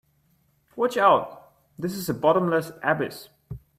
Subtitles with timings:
[0.75, 3.29] Watch out, this is a bottomless abyss!